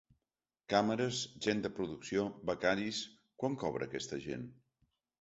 [0.71, 3.05] Càmeres, gent de producció, becaris…
[3.45, 4.53] Quant cobra aquesta gent?